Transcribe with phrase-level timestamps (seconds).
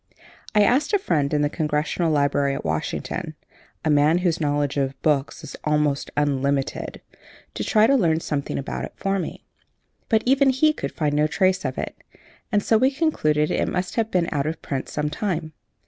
[0.55, 3.35] I asked a friend in the Congressional Library at Washington
[3.85, 7.01] a man whose knowledge of books is almost unlimited
[7.53, 9.45] to try to learn something about it for me.
[10.09, 11.95] But even he could find no trace of it;
[12.51, 15.53] and so we concluded it must have been out of print some time.